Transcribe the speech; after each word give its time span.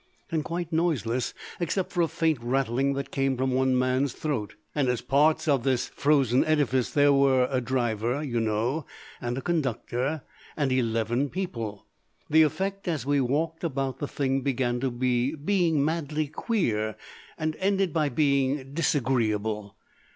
And 0.31 0.43
quite 0.43 0.73
noiseless 0.73 1.31
except 1.59 1.91
for 1.91 2.01
a 2.01 2.07
faint 2.07 2.39
rattling 2.41 2.93
that 2.93 3.11
came 3.11 3.37
from 3.37 3.51
one 3.51 3.77
man's 3.77 4.13
throat! 4.13 4.55
And 4.73 4.89
as 4.89 5.01
parts 5.01 5.47
of 5.47 5.61
this 5.63 5.89
frozen 5.89 6.43
edifice 6.43 6.89
there 6.89 7.13
were 7.13 7.47
a 7.51 7.61
driver, 7.61 8.23
you 8.23 8.39
know, 8.39 8.87
and 9.21 9.37
a 9.37 9.43
conductor, 9.43 10.23
and 10.57 10.71
eleven 10.71 11.29
people! 11.29 11.85
The 12.31 12.41
effect 12.41 12.87
as 12.87 13.05
we 13.05 13.21
walked 13.21 13.63
about 13.63 13.99
the 13.99 14.07
thing 14.07 14.41
began 14.41 14.79
by 14.79 15.33
being 15.45 15.85
madly 15.85 16.25
queer, 16.27 16.95
and 17.37 17.55
ended 17.57 17.93
by 17.93 18.09
being 18.09 18.73
disagreeable. 18.73 19.75